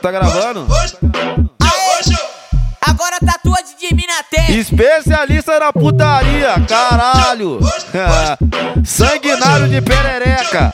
[0.00, 0.66] Tá gravando?
[1.60, 2.16] Aê,
[2.86, 4.52] agora tatua de mim na testa.
[4.52, 7.58] Especialista na putaria, caralho.
[8.84, 10.72] Sanguinário de perereca.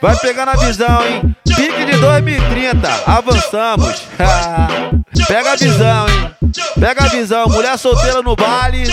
[0.00, 1.36] Vai pegar na visão, hein?
[1.44, 4.02] Pique de 2030, avançamos.
[5.28, 6.30] Pega a visão, hein?
[6.78, 8.84] Pega a visão, mulher solteira no baile.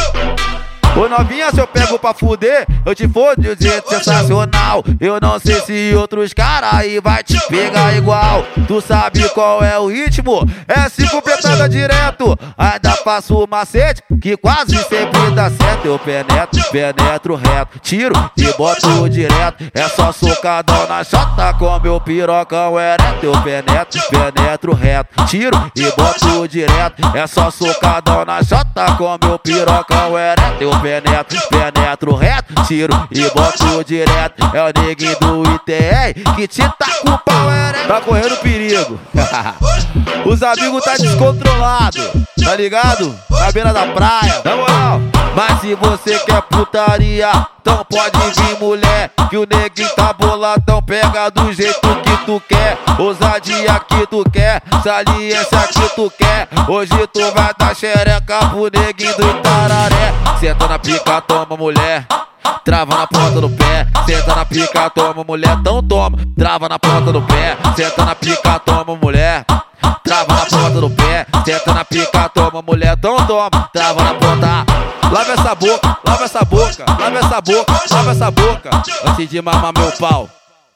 [1.00, 4.84] Ô novinha, se eu pego pra fuder, eu te fodo de jeito sensacional.
[5.00, 8.43] Eu não sei se outros caras aí vai te pegar igual.
[8.68, 10.46] Tu sabe qual é o ritmo?
[10.68, 12.37] É cinco petada direto.
[12.57, 15.86] Ainda faço o macete, que quase sempre dá certo.
[15.86, 19.71] Eu penetro, penetro reto, tiro e boto direto.
[19.73, 23.25] É só socadão na chata com meu pirocão ereto.
[23.25, 27.01] Eu penetro, penetro reto, tiro e boto direto.
[27.15, 30.61] É só socadão na chata com meu pirocão ereto.
[30.61, 34.44] Eu penetro, penetro reto, tiro e boto direto.
[34.53, 37.88] É o neguinho do ITR que te tá com pau ereto.
[37.88, 39.00] Tá correndo perigo.
[40.25, 42.00] Os amigos tá descontrolado,
[42.44, 43.16] tá ligado?
[43.30, 45.02] Na beira da praia, na moral.
[45.36, 47.30] Mas se você quer putaria,
[47.62, 49.12] então pode vir mulher.
[49.30, 52.78] Que o neguinho tá boladão, pega do jeito que tu quer.
[52.98, 56.47] Ousadia que tu quer, saliência que tu quer.
[56.67, 60.14] Hoje tu vai dar xereca pro neguinho do Itararé.
[60.40, 62.06] Senta na pica, toma mulher.
[62.64, 66.17] Trava na ponta do pé, senta na pica, toma mulher, então toma.
[66.38, 69.45] Trava na ponta do pé, senta na pica, toma mulher.
[70.03, 73.50] Trava na ponta do pé, senta na pica, toma mulher, então toma.
[73.73, 74.66] Trava na ponta.
[75.11, 78.69] Lava essa boca, lava essa boca, lava essa boca, lava essa boca.
[79.08, 80.30] Antes de mamar meu pau.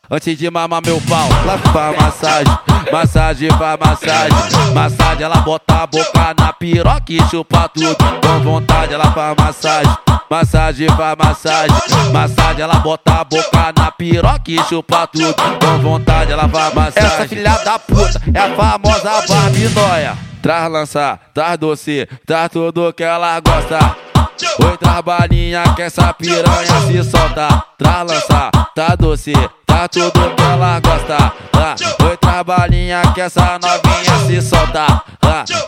[0.10, 2.58] Antes de mamar meu pau, lá faz massagem,
[2.92, 7.96] massagem faz massagem, massagem ela bota a boca na piroca e chupa tudo.
[7.96, 9.98] Com vontade ela faz massagem,
[10.30, 11.76] massagem faz massagem,
[12.12, 15.36] massagem ela bota a boca na piroca e chupa tudo.
[15.36, 17.12] Com vontade ela faz massagem.
[17.12, 20.33] Essa filha da puta é a famosa Barbie Noia.
[20.44, 23.96] Traz lançar, traz doce, traz tudo que ela gosta.
[24.62, 27.64] Oi, trabalhinha que essa piranha se solta.
[27.78, 29.32] Traz lançar, tá doce,
[29.66, 31.32] tá tudo que ela gosta.
[32.06, 35.02] Oi, trabalhinha que essa novinha se solta.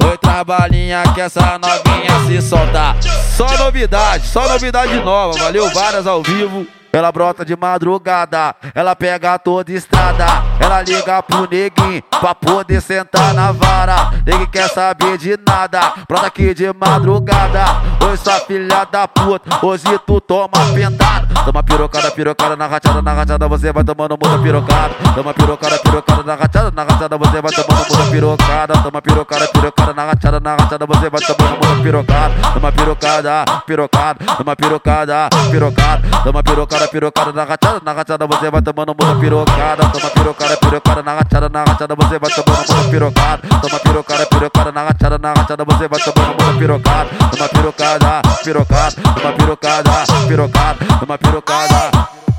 [0.09, 2.97] Oi, trabalhinha que essa novinha se solta.
[3.37, 5.39] Só novidade, só novidade nova.
[5.39, 6.67] Valeu, várias ao vivo.
[6.95, 10.25] Ela brota de madrugada, ela pega toda estrada.
[10.57, 14.11] Ela liga pro neguinho pra poder sentar na vara.
[14.25, 17.65] Neguinho quer saber de nada, brota aqui de madrugada.
[18.09, 21.24] Oi, sua filha da puta, hoje tu toma pentada.
[21.43, 24.93] Toma pirocada, pirocada na rachada, na rachada você vai tomando muita pirocada.
[25.13, 28.73] Toma pirocada, pirocada na rachada, na rachada você vai tomando muita pirocada.
[28.83, 32.33] Toma pirocada, pirocada na rachada, na rachada você vai tomando muita pirocada.
[32.53, 38.61] Toma pirocada, pirocada, toma pirocada, pirocada, toma pirocada, pirocada na rachada, na rachada você vai
[38.61, 39.89] tomando muita pirocada.
[39.89, 43.41] Toma pirocada, pirocada na rachada, na rachada você vai tomando muita pirocada.
[43.61, 47.09] Toma pirocada, pirocada na rachada, na rachada você vai tomando muita pirocada.
[47.31, 49.91] Toma pirocada, pirocada, toma pirocada,
[50.27, 51.24] pirocada, toma pirocada.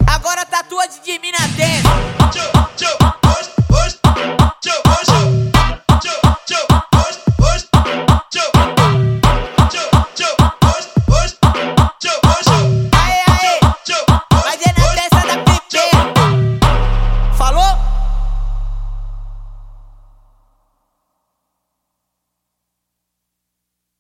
[0.06, 2.25] Agora tatua de mim na testa.